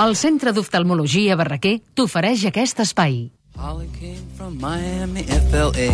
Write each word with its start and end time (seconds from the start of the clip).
El 0.00 0.14
Centre 0.16 0.52
d'Oftalmologia 0.56 1.36
Barraquer 1.36 1.74
t'ofereix 1.98 2.46
aquest 2.48 2.78
espai. 2.86 3.18
Holly 3.60 3.88
came 3.98 4.22
from 4.38 4.56
Miami, 4.60 5.24
FLA. 5.50 5.90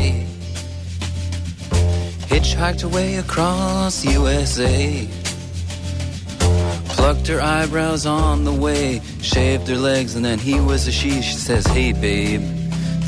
Hitchhiked 2.30 2.84
away 2.84 3.16
across 3.18 4.04
USA. 4.04 5.08
Plucked 6.94 7.26
her 7.28 7.40
eyebrows 7.42 8.06
on 8.06 8.44
the 8.44 8.52
way, 8.52 9.00
shaved 9.22 9.66
her 9.68 9.76
legs, 9.78 10.14
and 10.14 10.24
then 10.24 10.38
he 10.38 10.60
was 10.60 10.86
a 10.86 10.92
she. 10.92 11.20
She 11.22 11.34
says, 11.34 11.66
Hey, 11.66 11.92
babe, 11.92 12.42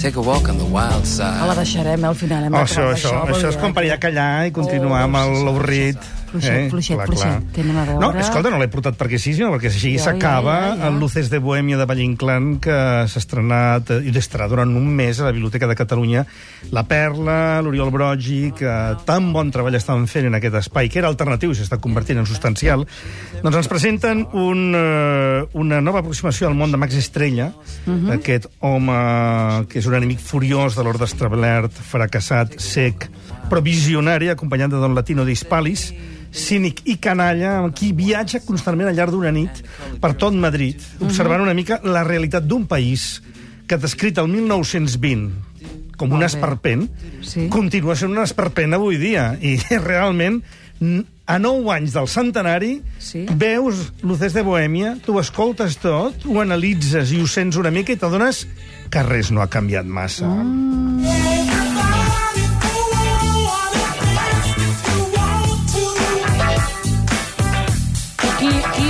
take 0.01 0.17
a 0.17 0.21
walk 0.23 0.49
on 0.49 0.59
the 0.59 0.65
wild 0.67 1.07
Ah, 1.21 1.46
la 1.46 1.55
side. 1.55 1.59
deixarem, 1.62 2.05
eh, 2.05 2.09
al 2.09 2.15
final. 2.15 2.43
Hem 2.45 2.55
Oh, 2.55 2.59
això, 2.65 2.91
això, 2.95 3.15
vol 3.27 3.35
això 3.39 3.49
és 3.55 3.57
com 3.57 3.73
per 3.73 3.83
que- 3.85 3.91
allà 3.91 3.99
callar 4.01 4.46
i 4.49 4.51
continuar 4.51 5.03
amb 5.07 5.17
el 5.17 5.45
l'avorrit. 5.45 5.99
Fluixet, 6.29 6.68
fluixet, 6.70 7.00
fluixet. 7.06 7.46
Que 7.54 7.62
anem 7.64 7.79
a 7.80 7.84
veure. 7.88 8.00
No, 8.02 8.10
escolta, 8.20 8.50
no 8.52 8.58
l'he 8.60 8.68
portat 8.72 8.98
perquè 9.00 9.18
sí, 9.20 9.32
sinó 9.36 9.50
perquè 9.54 9.70
així 9.72 9.95
s'acaba 10.02 10.56
ja, 10.58 10.66
ja, 10.68 10.77
ja. 10.82 10.88
el 10.90 10.98
Luces 11.00 11.30
de 11.32 11.40
Bohèmia 11.40 11.78
de 11.80 11.86
Valle 11.88 12.04
Inclán, 12.04 12.58
que 12.62 12.77
s'ha 13.09 13.23
estrenat 13.23 13.91
eh, 13.95 14.00
i 14.05 14.12
estarà 14.19 14.48
durant 14.50 14.70
un 14.77 14.88
mes 14.98 15.20
a 15.20 15.28
la 15.28 15.33
Biblioteca 15.33 15.69
de 15.70 15.77
Catalunya. 15.78 16.24
La 16.74 16.84
Perla, 16.88 17.60
l'Oriol 17.64 17.91
Brogi, 17.95 18.52
que 18.59 18.74
tan 19.09 19.33
bon 19.33 19.52
treball 19.55 19.78
estan 19.78 20.06
fent 20.10 20.28
en 20.28 20.36
aquest 20.38 20.59
espai, 20.60 20.91
que 20.92 21.00
era 21.00 21.09
alternatiu 21.09 21.52
i 21.55 21.59
s'està 21.59 21.78
convertint 21.80 22.20
en 22.20 22.28
substancial, 22.28 22.84
doncs 23.42 23.60
ens 23.62 23.70
presenten 23.70 24.27
un, 24.36 24.74
eh, 24.77 25.45
una 25.58 25.80
nova 25.80 26.02
aproximació 26.05 26.48
al 26.48 26.58
món 26.58 26.72
de 26.74 26.80
Max 26.80 26.98
Estrella, 26.98 27.52
Mhm. 27.86 28.10
aquest 28.19 28.47
home 28.60 29.66
que 29.69 29.78
és 29.78 29.86
un 29.86 29.95
enemic 29.95 30.20
furiós 30.20 30.77
de 30.77 30.84
l'ordre 30.84 31.06
establert, 31.08 31.72
fracassat, 31.72 32.58
sec, 32.60 33.08
però 33.48 33.62
visionari, 33.65 34.29
acompanyat 34.30 34.70
de 34.70 34.80
Don 34.83 34.95
Latino 34.95 35.25
d'Hispalis, 35.25 35.93
cínic 36.33 36.83
i 36.84 36.98
canalla, 37.01 37.59
amb 37.62 37.75
qui 37.77 37.93
viatja 37.97 38.43
constantment 38.45 38.91
al 38.91 38.97
llarg 38.98 39.15
d'una 39.15 39.33
nit 39.33 39.62
per 40.01 40.12
tot 40.20 40.34
Madrid, 40.37 40.80
observant 41.01 41.41
una 41.41 41.55
mica 41.56 41.80
la 41.84 42.05
realitat 42.05 42.45
d'un 42.45 42.66
país 42.69 43.23
que 43.69 43.79
descrit 43.80 44.19
el 44.20 44.29
1920 44.29 45.31
com 45.98 46.12
un 46.14 46.22
esperpent, 46.22 46.87
Sí. 47.27 47.48
continua 47.50 47.97
sent 47.97 48.12
un 48.12 48.22
esperpent 48.22 48.72
avui 48.77 48.97
dia. 48.97 49.33
I 49.42 49.56
realment, 49.83 50.42
a 51.27 51.39
9 51.42 51.72
anys 51.75 51.92
del 51.97 52.06
centenari, 52.06 52.83
Sí. 53.03 53.27
veus 53.34 53.92
Luces 54.03 54.33
de 54.33 54.44
Bohèmia, 54.47 54.97
tu 55.05 55.19
escoltes 55.19 55.77
tot, 55.83 56.15
ho 56.25 56.41
analitzes 56.41 57.11
i 57.12 57.20
ho 57.20 57.27
sents 57.27 57.56
una 57.59 57.72
mica 57.75 57.92
i 57.92 57.97
t'adones 57.98 58.47
que 58.89 59.03
res 59.03 59.33
no 59.33 59.42
ha 59.42 59.50
canviat 59.50 59.84
massa. 59.84 60.28
Mm. 60.28 61.28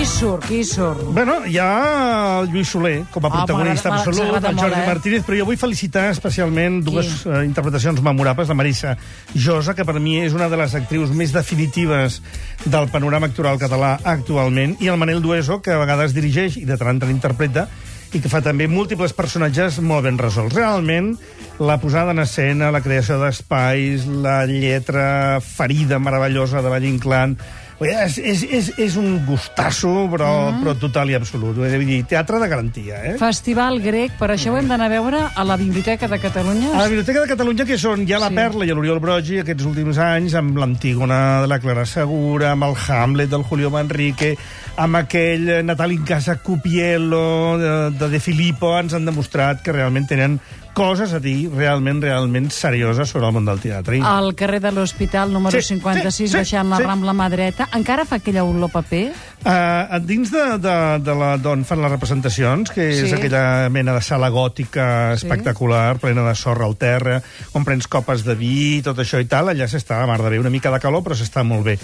Surt, 0.08 0.44
qui 0.48 0.62
surt? 0.64 1.02
Bueno, 1.14 1.38
hi 1.46 1.58
ha 1.60 2.40
el 2.40 2.48
Lluís 2.52 2.68
Soler 2.72 3.04
com 3.12 3.24
a 3.24 3.28
Ah, 3.28 3.44
protagonista 3.44 3.90
m'agrada- 3.90 4.08
absolut, 4.10 4.36
el 4.36 4.42
molt, 4.54 4.60
Jordi 4.60 4.80
eh? 4.80 4.86
Martínez, 4.86 5.22
però 5.26 5.38
jo 5.38 5.44
vull 5.46 5.56
felicitar 5.60 6.10
especialment 6.10 6.80
dues 6.84 7.26
eh, 7.26 7.44
interpretacions 7.44 8.00
memorables, 8.02 8.48
la 8.48 8.54
Marissa 8.54 8.96
Josa, 9.34 9.74
que 9.74 9.84
per 9.84 9.98
mi 10.00 10.16
és 10.24 10.32
una 10.34 10.48
de 10.48 10.56
les 10.56 10.74
actrius 10.74 11.10
més 11.10 11.32
definitives 11.32 12.22
del 12.64 12.88
panorama 12.88 13.26
actoral 13.26 13.58
català 13.58 13.98
actualment, 14.02 14.76
i 14.80 14.88
el 14.88 14.96
Manel 14.96 15.22
Dueso, 15.22 15.60
que 15.62 15.72
a 15.72 15.78
vegades 15.78 16.14
dirigeix 16.14 16.56
i 16.56 16.64
de 16.64 16.76
tant 16.76 16.88
en 16.88 16.98
tant 17.00 17.10
interpreta, 17.10 17.68
i 18.14 18.22
que 18.24 18.30
fa 18.32 18.40
també 18.44 18.68
múltiples 18.70 19.14
personatges 19.16 19.80
molt 19.84 20.06
ben 20.08 20.18
resolts. 20.20 20.56
Realment, 20.56 21.14
la 21.58 21.78
posada 21.82 22.14
en 22.14 22.22
escena, 22.24 22.72
la 22.74 22.82
creació 22.84 23.18
d'espais, 23.20 24.06
la 24.06 24.42
lletra 24.46 25.40
ferida 25.44 25.98
meravellosa 25.98 26.62
de 26.62 26.70
dir, 26.72 27.36
És, 27.78 28.16
és, 28.18 28.40
és, 28.42 28.68
és 28.74 28.94
un 28.98 29.20
gustasso, 29.22 30.08
però, 30.10 30.50
mm. 30.50 30.62
però 30.64 30.72
total 30.82 31.12
i 31.12 31.14
absolut. 31.14 31.54
Vull 31.60 31.84
dir, 31.86 32.00
teatre 32.10 32.40
de 32.42 32.48
garantia, 32.50 32.98
eh? 33.06 33.12
Festival 33.20 33.78
grec, 33.84 34.16
per 34.18 34.32
això 34.34 34.50
ho 34.50 34.58
hem 34.58 34.66
d'anar 34.66 34.88
a 34.88 34.92
veure 34.96 35.20
a 35.30 35.44
la 35.46 35.56
Biblioteca 35.60 36.08
de 36.10 36.18
Catalunya. 36.18 36.72
A 36.72 36.80
la 36.82 36.88
Biblioteca 36.90 37.22
de 37.22 37.30
Catalunya, 37.30 37.66
que 37.68 37.78
són 37.78 38.02
ja 38.08 38.18
la 38.18 38.32
Sí. 38.32 38.34
Perla 38.34 38.66
i 38.66 38.74
l'Oriol 38.74 38.98
Brogi 38.98 39.38
aquests 39.44 39.68
últims 39.70 39.98
anys, 40.02 40.34
amb 40.34 40.58
l'Antígona 40.58 41.40
de 41.44 41.52
la 41.52 41.60
Clara 41.62 41.86
Segura, 41.86 42.50
amb 42.56 42.66
el 42.66 42.74
Hamlet 42.74 43.30
del 43.30 43.46
Julio 43.46 43.70
Manrique, 43.70 44.34
amb 44.76 44.98
aquell 44.98 45.64
Natal 45.66 45.94
in 45.94 46.02
casa 46.02 46.36
Cupiello 46.42 47.58
de, 47.58 47.72
de 47.98 48.08
De 48.08 48.20
Filippo, 48.22 48.70
ens 48.78 48.94
han 48.94 49.06
demostrat 49.08 49.62
que 49.64 49.74
realment 49.74 50.06
tenen 50.08 50.38
coses 50.78 51.12
a 51.12 51.18
dir 51.20 51.50
realment, 51.50 51.98
realment 52.04 52.48
serioses 52.54 53.10
sobre 53.10 53.26
el 53.26 53.34
món 53.34 53.48
del 53.48 53.58
teatre. 53.62 53.98
I- 53.98 54.04
Al 54.06 54.30
carrer 54.38 54.60
de 54.62 54.70
l'Hospital, 54.72 55.32
número 55.34 55.58
Sí, 55.58 55.74
56, 55.74 56.14
sí, 56.14 56.28
sí, 56.28 56.36
baixant 56.38 56.70
la 56.70 56.78
sí. 56.78 56.86
Rambla 56.86 57.12
mà 57.18 57.26
dreta. 57.32 57.66
Encara 57.74 58.04
fa 58.06 58.20
aquella 58.22 58.44
olor 58.46 58.70
paper? 58.70 59.08
Uh, 59.38 59.98
dins 60.02 60.30
de, 60.34 60.44
de, 60.58 60.74
de 61.02 61.14
la 61.14 61.36
d'on 61.38 61.60
fan 61.66 61.78
les 61.82 61.92
representacions, 61.92 62.70
que 62.74 62.88
és 62.90 63.04
Sí. 63.08 63.14
aquella 63.14 63.68
mena 63.70 63.94
de 63.94 64.00
sala 64.02 64.28
gòtica 64.34 65.12
espectacular, 65.14 65.98
plena 66.02 66.24
de 66.26 66.34
sorra 66.34 66.66
al 66.66 66.74
terra, 66.76 67.20
on 67.54 67.64
prens 67.64 67.86
copes 67.86 68.24
de 68.26 68.34
vi, 68.38 68.80
tot 68.82 68.98
això 68.98 69.20
i 69.22 69.28
tal, 69.30 69.48
allà 69.52 69.68
s'està 69.70 70.02
a 70.02 70.08
mar 70.10 70.18
de 70.22 70.30
bé, 70.34 70.40
una 70.42 70.50
mica 70.50 70.72
de 70.74 70.80
calor, 70.82 71.04
però 71.06 71.14
s'està 71.18 71.44
molt 71.46 71.64
bé. 71.64 71.76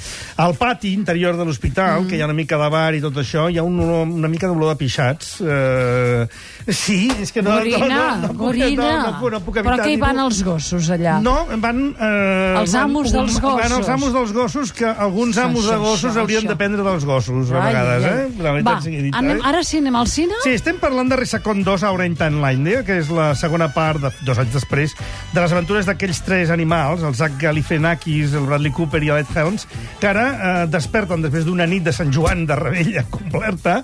Al 0.42 0.54
pati 0.58 0.92
interior 0.92 1.38
de 1.38 1.46
l'hospital, 1.46 2.02
mm. 2.02 2.08
que 2.10 2.16
hi 2.18 2.22
ha 2.22 2.28
una 2.30 2.34
mica 2.36 2.58
de 2.58 2.68
bar 2.74 2.92
i 2.94 3.00
tot 3.00 3.16
això, 3.22 3.46
hi 3.50 3.58
ha 3.58 3.62
un 3.66 3.78
olor, 3.80 4.06
una 4.08 4.28
mica 4.28 4.50
d'olor 4.50 4.74
de 4.74 4.78
pixats. 4.82 5.38
Uh, 5.40 6.26
sí, 6.68 7.06
és 7.22 7.30
que 7.32 7.42
no... 7.42 7.54
Gorina, 7.58 7.86
no, 7.86 7.86
no, 7.88 8.28
no, 8.28 8.34
gorina. 8.34 8.83
No, 8.84 9.10
no, 9.20 9.30
no 9.34 9.40
puc 9.44 9.56
Però 9.56 9.72
evitar 9.72 9.86
què 9.86 9.92
hi 9.94 9.98
van 10.00 10.18
els 10.22 10.42
gossos, 10.46 10.90
allà? 10.94 11.16
No, 11.24 11.34
van... 11.62 11.80
Eh, 11.98 12.60
Els 12.60 12.72
van 12.76 12.82
amos 12.90 13.12
dels 13.14 13.38
Van 13.40 13.58
els 13.64 13.72
gossos. 13.72 13.88
amos 13.94 14.12
dels 14.14 14.32
gossos, 14.36 14.72
que 14.72 14.86
alguns 14.86 15.36
Això, 15.38 15.46
amos 15.48 15.66
de 15.68 15.76
gossos 15.82 16.10
això, 16.12 16.20
haurien 16.24 16.42
això. 16.44 16.48
d'aprendre 16.52 16.82
dels 16.86 17.04
gossos, 17.08 17.50
a 17.50 17.60
Ai, 17.62 17.66
vegades, 17.72 18.04
ai. 18.04 18.12
eh? 18.12 18.42
La 18.44 18.52
Va, 18.62 18.76
sigui 18.84 19.02
dita, 19.08 19.18
anem, 19.18 19.38
eh? 19.38 19.46
ara 19.50 19.62
sí 19.64 19.78
anem 19.82 19.96
al 19.96 20.08
cine? 20.12 20.34
Sí, 20.44 20.54
estem 20.58 20.78
parlant 20.82 21.08
de 21.10 21.16
Resacon 21.20 21.64
2, 21.64 21.82
Aura 21.90 22.06
in 22.06 22.16
Timeline, 22.20 22.82
que 22.84 22.98
és 23.02 23.10
la 23.14 23.32
segona 23.38 23.70
part, 23.74 24.00
de, 24.02 24.12
dos 24.26 24.38
anys 24.42 24.52
després, 24.56 24.94
de 25.32 25.40
les 25.40 25.52
aventures 25.56 25.86
d'aquells 25.86 26.22
tres 26.26 26.50
animals, 26.54 27.02
el 27.02 27.14
Zach 27.14 27.38
Galifianakis, 27.40 28.34
el 28.34 28.46
Bradley 28.48 28.72
Cooper 28.72 29.02
i 29.02 29.10
el 29.14 29.22
Ed 29.24 29.32
Helms, 29.34 29.66
que 30.00 30.08
ara 30.10 30.26
eh, 30.34 30.66
desperten 30.70 31.22
després 31.24 31.44
d'una 31.48 31.66
nit 31.70 31.84
de 31.86 31.92
Sant 31.92 32.12
Joan 32.14 32.46
de 32.46 32.56
Rebella 32.56 33.04
completa 33.14 33.80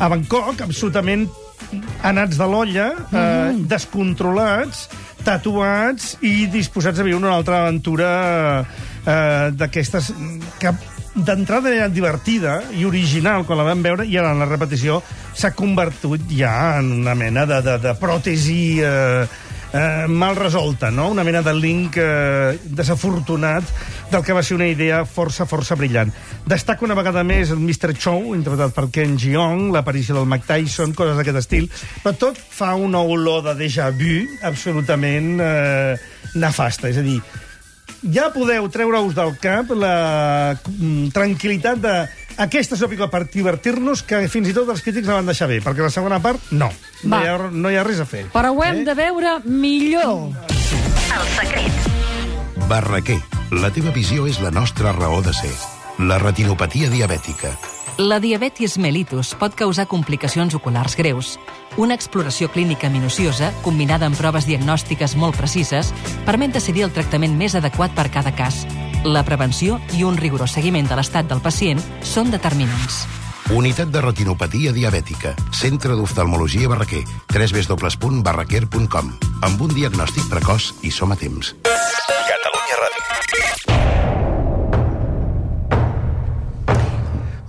a 0.00 0.08
Bangkok, 0.08 0.62
absolutament 0.64 1.26
anats 2.06 2.38
de 2.40 2.48
l'olla, 2.48 2.88
eh, 3.10 3.52
descontrolats, 3.70 4.88
tatuats 5.24 6.14
i 6.24 6.46
disposats 6.52 7.00
a 7.00 7.06
viure 7.06 7.20
una 7.20 7.36
altra 7.36 7.64
aventura 7.64 8.10
eh, 8.60 9.50
d'aquestes 9.52 10.12
que 10.60 10.72
d'entrada 11.14 11.72
era 11.74 11.88
divertida 11.90 12.60
i 12.78 12.86
original 12.86 13.44
quan 13.44 13.58
la 13.58 13.66
vam 13.66 13.82
veure 13.82 14.06
i 14.06 14.16
ara 14.16 14.30
en 14.32 14.40
la 14.40 14.48
repetició 14.48 15.00
s'ha 15.34 15.50
convertit 15.58 16.28
ja 16.30 16.78
en 16.78 16.92
una 17.00 17.16
mena 17.18 17.46
de, 17.50 17.60
de, 17.66 17.76
de 17.82 17.94
pròtesi 17.98 18.60
eh, 18.80 19.26
eh, 19.72 20.06
mal 20.08 20.36
resolta, 20.36 20.90
no? 20.90 21.08
una 21.10 21.24
mena 21.24 21.42
de 21.42 21.54
link 21.54 21.96
eh, 21.96 22.58
desafortunat 22.64 23.64
del 24.10 24.24
que 24.24 24.34
va 24.34 24.42
ser 24.42 24.56
una 24.56 24.68
idea 24.70 25.04
força, 25.06 25.46
força 25.46 25.76
brillant. 25.78 26.12
Destaca 26.48 26.84
una 26.86 26.96
vegada 26.98 27.22
més 27.26 27.52
el 27.54 27.60
Mr. 27.62 27.94
Chow, 27.94 28.34
interpretat 28.34 28.74
per 28.76 28.88
Ken 28.94 29.18
Jeong, 29.20 29.68
l'aparició 29.74 30.18
del 30.18 30.30
Mike 30.30 30.48
Tyson, 30.48 30.94
coses 30.98 31.18
d'aquest 31.18 31.42
estil, 31.42 31.70
però 32.02 32.16
tot 32.18 32.40
fa 32.40 32.74
una 32.74 33.02
olor 33.02 33.44
de 33.46 33.54
déjà 33.64 33.90
vu 33.94 34.24
absolutament 34.46 35.38
eh, 35.44 35.94
nefasta. 36.34 36.90
És 36.90 36.98
a 36.98 37.06
dir, 37.06 37.20
ja 38.14 38.30
podeu 38.32 38.68
treure-us 38.72 39.14
del 39.16 39.34
cap 39.42 39.70
la 39.76 40.56
mm, 40.56 41.10
tranquil·litat 41.14 41.80
de 41.82 41.94
aquesta 42.36 42.76
és 42.76 42.82
una 42.82 42.90
pel·lícula 42.90 43.10
per 43.12 43.22
divertir-nos 43.32 44.02
que 44.06 44.22
fins 44.32 44.50
i 44.50 44.54
tot 44.56 44.68
els 44.72 44.82
crítics 44.84 45.08
la 45.08 45.18
van 45.20 45.26
deixar 45.30 45.48
bé, 45.50 45.60
perquè 45.64 45.84
la 45.84 45.90
segona 45.90 46.20
part, 46.22 46.52
no. 46.52 46.70
No 47.02 47.16
Va. 47.16 47.22
hi, 47.22 47.28
ha, 47.28 47.50
no 47.50 47.70
hi 47.70 47.76
ha 47.76 47.84
res 47.84 48.00
a 48.00 48.06
fer. 48.06 48.26
Però 48.32 48.52
ho 48.54 48.62
hem 48.64 48.84
de 48.84 48.94
veure 48.94 49.38
millor. 49.44 50.30
Barraquer, 52.70 53.18
la 53.50 53.72
teva 53.74 53.90
visió 53.90 54.28
és 54.30 54.40
la 54.40 54.52
nostra 54.54 54.92
raó 54.92 55.20
de 55.26 55.34
ser. 55.34 55.52
La 55.98 56.18
retinopatia 56.18 56.88
diabètica. 56.88 57.50
La 58.00 58.16
diabetis 58.22 58.78
mellitus 58.80 59.34
pot 59.36 59.52
causar 59.58 59.84
complicacions 59.90 60.54
oculars 60.56 60.94
greus. 60.96 61.34
Una 61.76 61.92
exploració 61.98 62.48
clínica 62.48 62.88
minuciosa, 62.88 63.50
combinada 63.60 64.06
amb 64.08 64.16
proves 64.16 64.46
diagnòstiques 64.48 65.16
molt 65.20 65.36
precises, 65.36 65.90
permet 66.24 66.54
decidir 66.54 66.86
el 66.86 66.94
tractament 66.96 67.36
més 67.36 67.58
adequat 67.58 67.92
per 67.92 68.08
cada 68.14 68.32
cas. 68.32 68.64
La 69.04 69.22
prevenció 69.24 69.80
i 69.96 70.04
un 70.04 70.16
rigorós 70.20 70.52
seguiment 70.52 70.86
de 70.88 70.96
l'estat 70.98 71.26
del 71.30 71.40
pacient 71.40 71.80
són 72.04 72.30
determinants. 72.32 73.06
Unitat 73.50 73.88
de 73.90 74.00
retinopatia 74.04 74.72
diabètica. 74.76 75.32
Centre 75.56 75.96
d'oftalmologia 75.98 76.68
Barraquer. 76.70 77.02
www.barraquer.com 77.32 79.10
Amb 79.42 79.60
un 79.64 79.72
diagnòstic 79.74 80.28
precoç 80.30 80.74
i 80.86 80.90
som 80.94 81.10
a 81.12 81.16
temps. 81.18 81.54
Catalunya 81.64 82.76
Ràdio. 82.84 83.02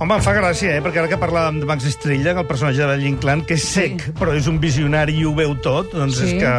Home, 0.02 0.16
em 0.18 0.22
fa 0.26 0.34
gràcia, 0.34 0.72
eh? 0.80 0.82
perquè 0.82 1.04
ara 1.04 1.12
que 1.12 1.20
parlàvem 1.22 1.60
de 1.62 1.68
Max 1.70 1.86
Estrella, 1.86 2.32
el 2.34 2.48
personatge 2.50 2.80
de 2.82 2.88
Valle 2.90 3.06
Inclán, 3.12 3.44
que 3.46 3.54
és 3.60 3.68
sec, 3.70 4.02
sí. 4.08 4.12
però 4.18 4.34
és 4.34 4.48
un 4.50 4.58
visionari 4.64 5.20
i 5.20 5.26
ho 5.28 5.36
veu 5.38 5.54
tot, 5.62 5.92
doncs 5.94 6.18
Sí. 6.18 6.32
és 6.32 6.42
que 6.42 6.50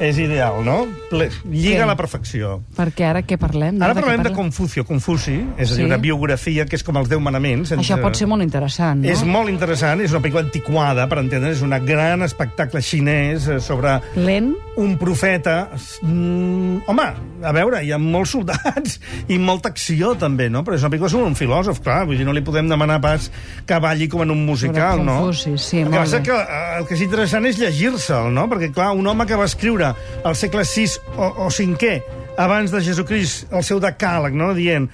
és 0.00 0.18
ideal, 0.18 0.62
no? 0.64 0.86
Ple, 1.10 1.30
lliga 1.48 1.84
a 1.84 1.86
la 1.88 1.96
perfecció. 1.96 2.58
Perquè 2.76 3.06
ara 3.08 3.22
què 3.24 3.38
parlem? 3.40 3.78
Ara 3.82 3.94
parlem 3.96 4.18
de 4.20 4.28
parlem? 4.30 4.36
Confucio, 4.36 4.84
Confuci, 4.84 5.36
és 5.56 5.70
a 5.70 5.74
dir, 5.74 5.82
Sí. 5.82 5.84
una 5.86 5.96
biografia 5.96 6.66
que 6.66 6.76
és 6.76 6.82
com 6.84 6.96
els 6.96 7.08
Deu 7.08 7.20
Manaments. 7.20 7.68
sense- 7.70 7.82
Això 7.94 8.00
pot 8.02 8.14
ser 8.14 8.26
molt 8.28 8.42
interessant, 8.42 9.00
no? 9.02 9.08
És 9.10 9.24
molt 9.24 9.48
interessant, 9.48 10.00
és 10.00 10.10
una 10.12 10.20
pel·lícula 10.20 10.42
antiquada, 10.44 11.08
per 11.08 11.18
entendre, 11.18 11.50
és 11.52 11.62
un 11.62 11.70
gran 11.86 12.22
espectacle 12.22 12.80
xinès 12.82 13.48
eh, 13.48 13.60
sobre 13.60 14.00
Lent? 14.16 14.54
un 14.76 14.96
profeta... 14.98 15.70
Mm, 16.02 16.78
home, 16.86 17.06
a 17.42 17.52
veure, 17.52 17.82
hi 17.84 17.92
ha 17.92 17.98
molts 17.98 18.30
soldats 18.36 19.00
i 19.32 19.38
molta 19.38 19.68
acció, 19.70 20.14
també, 20.16 20.50
no? 20.50 20.62
Però 20.64 20.74
és 20.76 20.82
una 20.84 20.90
pel·lícula 20.90 21.08
sobre 21.10 21.26
un 21.26 21.34
filòsof, 21.38 21.80
clar, 21.80 22.04
vull 22.06 22.18
dir, 22.18 22.26
no 22.26 22.32
li 22.36 22.42
podem 22.42 22.68
demanar 22.68 23.00
pas 23.00 23.30
que 23.66 23.78
balli 23.80 24.08
com 24.08 24.22
en 24.22 24.30
un 24.30 24.44
musical, 24.46 24.98
Sobre 24.98 25.04
no? 25.04 25.18
Confuci, 25.26 25.56
sí, 25.58 25.78
el 25.78 25.84
que 25.84 25.90
molt 25.90 26.04
passa 26.04 26.18
bé. 26.18 26.22
que 26.24 26.32
eh, 26.36 26.78
el 26.78 26.86
que 26.86 26.94
és 26.94 27.00
interessant 27.06 27.46
és 27.46 27.58
llegir-se'l, 27.58 28.30
no? 28.34 28.46
Perquè, 28.50 28.72
clar, 28.72 28.92
un 28.96 29.06
home 29.06 29.26
que 29.26 29.36
va 29.36 29.44
escriure 29.48 29.85
al 30.24 30.36
segle 30.36 30.62
VI 30.64 30.86
o, 31.16 31.30
o 31.46 31.48
V 31.50 32.02
abans 32.38 32.70
de 32.70 32.80
Jesucrist 32.84 33.52
el 33.52 33.64
seu 33.64 33.80
decàleg, 33.80 34.34
no? 34.36 34.52
dient 34.54 34.88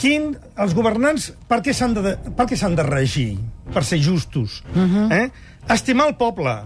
quin, 0.00 0.34
els 0.60 0.74
governants 0.76 1.30
per 1.48 1.60
què 1.64 1.72
s'han 1.76 1.94
de, 1.96 2.16
per 2.36 2.46
què 2.48 2.56
de 2.76 2.82
regir? 2.82 3.38
Per 3.72 3.82
ser 3.84 3.98
justos. 3.98 4.62
Uh 4.74 4.78
Mhm. 4.80 4.96
-huh. 5.08 5.12
eh? 5.24 5.30
Estimar 5.68 6.08
el 6.08 6.14
poble, 6.16 6.62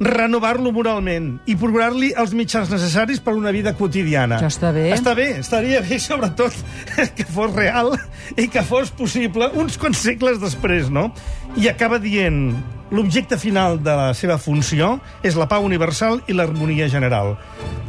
renovar-lo 0.00 0.72
moralment 0.72 1.38
i 1.46 1.54
procurar-li 1.56 2.12
els 2.18 2.32
mitjans 2.34 2.70
necessaris 2.70 3.20
per 3.20 3.34
una 3.34 3.52
vida 3.54 3.74
quotidiana. 3.74 4.38
Això 4.40 4.50
està 4.50 4.72
bé. 4.74 4.88
Està 4.94 5.14
bé, 5.14 5.28
estaria 5.38 5.80
bé, 5.80 5.98
sobretot, 5.98 6.52
que 7.16 7.24
fos 7.24 7.52
real 7.54 7.92
i 8.36 8.48
que 8.48 8.62
fos 8.62 8.90
possible 8.90 9.48
uns 9.54 9.78
quants 9.78 9.98
segles 9.98 10.40
després, 10.42 10.90
no? 10.90 11.12
I 11.56 11.68
acaba 11.68 11.98
dient 11.98 12.56
l'objecte 12.94 13.38
final 13.40 13.80
de 13.82 13.94
la 13.98 14.08
seva 14.14 14.38
funció 14.38 14.94
és 15.26 15.34
la 15.38 15.48
pau 15.50 15.66
universal 15.66 16.20
i 16.30 16.36
l'harmonia 16.36 16.86
general. 16.92 17.34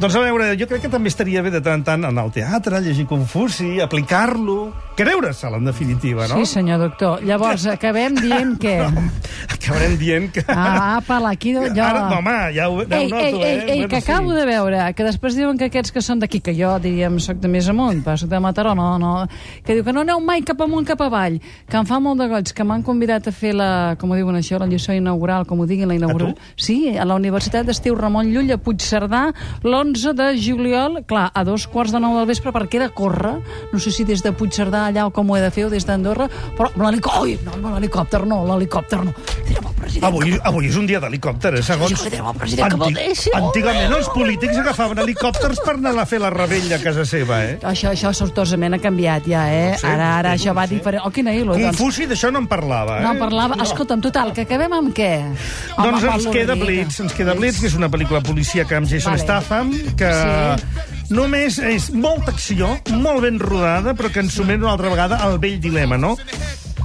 Doncs 0.00 0.16
a 0.18 0.22
veure, 0.24 0.50
jo 0.58 0.66
crec 0.68 0.86
que 0.86 0.92
també 0.92 1.12
estaria 1.12 1.44
bé 1.46 1.52
de 1.54 1.62
tant 1.62 1.78
en 1.80 1.84
tant 1.86 2.08
anar 2.08 2.26
al 2.26 2.32
teatre, 2.34 2.80
llegir 2.84 3.06
Confuci, 3.06 3.76
aplicar-lo, 3.84 4.72
creure-se'l, 4.98 5.58
en 5.60 5.70
definitiva, 5.70 6.26
no? 6.28 6.40
Sí, 6.40 6.50
senyor 6.56 6.82
doctor. 6.82 7.22
Llavors, 7.24 7.68
acabem 7.76 8.18
dient 8.18 8.56
que... 8.60 8.78
Acabarem 9.52 9.96
dient 10.00 10.30
que... 10.32 10.44
Ah, 10.48 10.98
apa, 10.98 11.20
aquí... 11.30 11.54
Jo... 11.54 11.62
Ara, 11.62 12.08
no, 12.10 12.18
home, 12.20 12.36
ja 12.56 12.68
ho, 12.68 12.82
ja 12.82 12.96
ho 12.96 13.00
Ei, 13.00 13.10
noto, 13.10 13.22
ei, 13.22 13.34
ei, 13.34 13.58
eh? 13.58 13.64
ei, 13.66 13.86
Bueno, 13.86 13.88
que 13.88 13.96
acabo 13.96 14.30
sí. 14.32 14.36
de 14.38 14.46
veure, 14.46 14.94
que 14.94 15.04
després 15.04 15.36
diuen 15.36 15.58
que 15.58 15.68
aquests 15.70 15.92
que 15.94 16.02
són 16.02 16.20
d'aquí, 16.22 16.40
que 16.42 16.54
jo, 16.56 16.72
diríem, 16.82 17.18
soc 17.22 17.38
de 17.42 17.50
més 17.50 17.68
amunt, 17.70 18.02
però 18.04 18.16
soc 18.18 18.30
de 18.30 18.40
Mataró, 18.42 18.74
no, 18.78 18.96
no, 18.98 19.12
que 19.64 19.76
diu 19.76 19.84
que 19.86 19.94
no 19.94 20.02
aneu 20.02 20.20
mai 20.24 20.42
cap 20.46 20.60
amunt, 20.64 20.86
cap 20.88 21.02
avall, 21.06 21.38
que 21.40 21.78
em 21.78 21.86
fa 21.88 22.00
molt 22.02 22.20
de 22.22 22.28
goig, 22.30 22.52
que 22.56 22.66
m'han 22.66 22.84
convidat 22.86 23.28
a 23.30 23.34
fer 23.34 23.52
la, 23.56 23.70
com 24.00 24.10
ho 24.10 24.18
diuen 24.18 24.38
això, 24.38 24.58
la 24.62 24.68
lliçó 24.70 24.94
inaugural, 24.96 25.46
com 25.46 25.60
ho 25.62 25.68
diguin, 25.68 25.88
la 25.90 25.98
inaugural. 25.98 26.34
tu? 26.34 26.50
Sí, 26.66 26.78
a 26.96 27.06
la 27.06 27.18
Universitat 27.18 27.68
d'Estiu 27.68 27.96
Ramon 27.98 28.32
Llull 28.32 28.52
a 28.54 28.58
Puigcerdà, 28.58 29.22
l'11 29.62 30.14
de 30.18 30.30
juliol, 30.40 31.02
clar, 31.06 31.28
a 31.32 31.44
dos 31.46 31.66
quarts 31.70 31.94
de 31.94 32.02
nou 32.02 32.16
del 32.18 32.28
vespre, 32.30 32.54
perquè 32.54 32.80
he 32.80 32.84
de 32.86 32.90
córrer, 32.94 33.36
no 33.72 33.82
sé 33.82 33.92
si 33.94 34.06
des 34.08 34.22
de 34.24 34.34
Puigcerdà 34.36 34.86
allà 34.90 35.06
o 35.06 35.14
com 35.14 35.30
ho 35.30 35.38
he 35.38 35.44
de 35.44 35.52
fer, 35.54 35.66
o 35.68 35.72
des 35.72 35.86
d'Andorra, 35.86 36.28
però 36.56 36.70
l'helicòpter, 36.76 37.58
no, 37.60 37.74
l'helicòpter 37.76 38.24
no, 38.26 38.42
l'helicòpter 38.48 39.04
no. 39.06 39.14
Direm 39.46 39.66
el 39.70 39.74
president 39.78 40.06
Avui, 40.08 40.34
avui 40.50 40.68
és 40.68 40.76
un 40.78 40.86
dia 40.88 41.00
d'helicòpter, 41.02 41.52
eh, 41.58 41.62
segons... 41.66 41.92
Sí, 41.92 42.10
sí, 42.10 42.20
el 42.20 42.38
president 42.40 42.74
que 42.74 42.80
vol 42.80 42.96
deixi, 42.96 43.32
home. 43.32 43.50
Antigament 43.50 43.94
els 43.96 44.10
polítics 44.14 44.60
agafaven 44.62 45.00
helicòpters 45.04 45.62
per 45.64 45.74
anar 45.76 45.94
a 46.02 46.06
fer 46.08 46.20
la 46.22 46.30
rebella 46.34 46.78
a 46.78 46.82
casa 46.82 47.06
seva, 47.08 47.40
eh? 47.46 47.56
Això, 47.66 47.92
això 47.94 48.12
sortosament 48.16 48.76
ha 48.76 48.80
canviat 48.82 49.28
ja, 49.30 49.46
eh? 49.52 49.70
No 49.76 49.80
sé, 49.82 49.92
ara, 49.92 50.10
ara 50.18 50.34
no 50.34 50.40
això 50.40 50.56
va 50.56 50.66
diferent. 50.70 51.06
Oh, 51.06 51.12
quina 51.14 51.34
il·lo, 51.36 51.56
doncs. 51.56 51.78
Confuci 51.78 52.08
d'això 52.10 52.32
no 52.34 52.42
en 52.44 52.50
parlava, 52.50 53.00
eh? 53.00 53.06
No 53.06 53.14
en 53.14 53.22
parlava. 53.22 53.60
Escolta'm, 53.66 54.02
total, 54.04 54.34
que 54.36 54.46
acabem 54.46 54.76
amb 54.76 54.92
què? 54.96 55.12
Doncs 55.22 55.78
Home, 55.78 55.94
ens 55.94 56.06
Pablo 56.10 56.36
queda. 56.36 56.58
Blitz, 56.60 57.00
ens 57.04 57.16
queda 57.16 57.38
Blitz, 57.38 57.62
que 57.62 57.70
és 57.70 57.78
una 57.78 57.90
pel·lícula 57.92 58.22
policíaca 58.26 58.80
amb 58.80 58.90
Jason 58.90 59.14
Vale. 59.14 59.24
Statham, 59.24 59.72
que 59.98 60.12
només 61.14 61.58
és 61.62 61.90
molta 61.94 62.32
acció, 62.34 62.74
molt 62.98 63.24
ben 63.26 63.40
rodada, 63.42 63.94
però 63.96 64.10
que 64.12 64.24
ens 64.24 64.36
sumem 64.38 64.62
una 64.62 64.74
altra 64.74 64.92
vegada 64.92 65.20
al 65.24 65.38
vell 65.42 65.60
dilema, 65.62 66.00
no? 66.00 66.16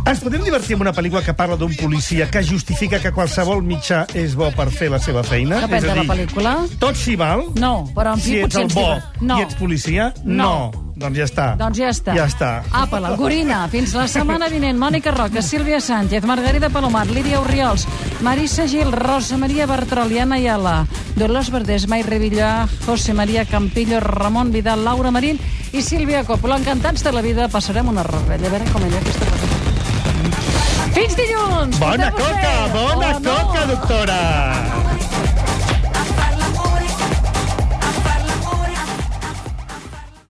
Ens 0.01 0.19
podem 0.19 0.42
divertir 0.44 0.74
amb 0.75 0.81
una 0.81 0.92
pel·lícula 0.98 1.21
que 1.21 1.33
parla 1.38 1.56
d'un 1.59 1.71
policia 1.77 2.25
que 2.31 2.42
justifica 2.44 2.98
que 3.00 3.12
qualsevol 3.13 3.62
mitjà 3.63 4.01
és 4.18 4.33
bo 4.36 4.48
per 4.56 4.65
fer 4.74 4.89
la 4.89 4.98
seva 5.00 5.21
feina? 5.24 5.59
Depèn 5.62 5.77
és 5.77 5.86
a 5.86 5.92
de 5.94 5.98
la 6.01 6.06
pel·lícula. 6.09 6.53
Tot 6.81 6.98
s'hi 6.98 7.13
val? 7.19 7.44
No, 7.62 7.86
però 7.95 8.15
en 8.18 8.24
fi, 8.24 8.31
si 8.31 8.39
ets 8.42 8.57
potser 8.57 8.63
el 8.63 8.65
ens 8.65 8.75
bo 8.75 9.27
No. 9.30 9.38
i 9.38 9.45
ets 9.45 9.56
policia? 9.59 10.09
No. 10.25 10.71
Doncs 11.01 11.18
ja 11.18 11.25
està. 11.30 11.45
Doncs 11.57 11.77
ja 11.77 11.92
està. 11.94 12.15
Ja 12.18 12.25
està. 12.30 12.50
Apa, 12.77 13.00
la 13.01 13.13
Gorina. 13.18 13.62
Fins 13.71 13.94
la 13.98 14.07
setmana 14.09 14.50
vinent. 14.50 14.77
Mònica 14.81 15.13
Roca, 15.13 15.42
Sílvia 15.45 15.80
Sánchez, 15.81 16.25
Margarida 16.25 16.69
Palomar, 16.69 17.06
Lídia 17.07 17.39
Oriols, 17.39 17.88
Marissa 18.21 18.68
Gil, 18.68 18.92
Rosa 18.92 19.38
Maria 19.38 19.65
Bertrol 19.69 20.12
i 20.12 20.19
Anna 20.19 20.38
Ayala, 20.42 20.75
Dolors 21.15 21.50
Verdés, 21.53 21.88
Mai 21.88 22.01
Revillà, 22.03 22.68
José 22.86 23.13
María 23.13 23.45
Campillo, 23.45 24.00
Ramon 24.01 24.51
Vidal, 24.51 24.83
Laura 24.83 25.12
Marín 25.12 25.39
i 25.74 25.81
Sílvia 25.81 26.25
Coppola. 26.25 26.57
Encantats 26.57 27.03
de 27.06 27.13
la 27.13 27.21
vida, 27.21 27.50
passarem 27.50 27.88
una 27.88 28.03
rebella. 28.03 28.50
A 28.50 28.57
veure 28.57 28.71
com 28.74 28.83
ella 28.86 28.98
aquesta 28.98 29.25
cosa. 29.25 29.70
Fins 30.93 31.15
dilluns! 31.15 31.77
Bona 31.79 32.11
coca, 32.11 32.53
bona 32.73 33.15
Oh, 33.15 33.19
no. 33.19 33.31
coca, 33.31 33.65
doctora! 33.67 34.80